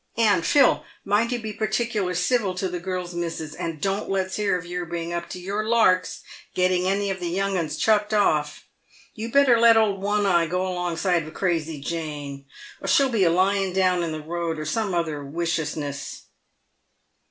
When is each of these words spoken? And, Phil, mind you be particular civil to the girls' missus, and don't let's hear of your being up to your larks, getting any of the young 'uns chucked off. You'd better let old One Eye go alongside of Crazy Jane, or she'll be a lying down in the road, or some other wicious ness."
And, 0.17 0.43
Phil, 0.43 0.83
mind 1.05 1.31
you 1.31 1.37
be 1.37 1.53
particular 1.53 2.15
civil 2.15 2.55
to 2.55 2.67
the 2.67 2.79
girls' 2.79 3.13
missus, 3.13 3.53
and 3.53 3.79
don't 3.79 4.09
let's 4.09 4.35
hear 4.35 4.57
of 4.57 4.65
your 4.65 4.83
being 4.83 5.13
up 5.13 5.29
to 5.29 5.39
your 5.39 5.63
larks, 5.69 6.23
getting 6.55 6.87
any 6.87 7.11
of 7.11 7.19
the 7.19 7.29
young 7.29 7.55
'uns 7.55 7.77
chucked 7.77 8.11
off. 8.11 8.65
You'd 9.13 9.31
better 9.31 9.59
let 9.59 9.77
old 9.77 10.01
One 10.01 10.25
Eye 10.25 10.47
go 10.47 10.65
alongside 10.67 11.27
of 11.27 11.31
Crazy 11.35 11.79
Jane, 11.79 12.45
or 12.81 12.87
she'll 12.87 13.09
be 13.09 13.25
a 13.25 13.29
lying 13.29 13.73
down 13.73 14.01
in 14.01 14.11
the 14.11 14.23
road, 14.23 14.57
or 14.57 14.65
some 14.65 14.95
other 14.95 15.23
wicious 15.23 15.75
ness." 15.75 16.23